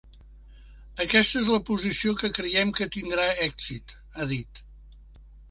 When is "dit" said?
4.35-4.65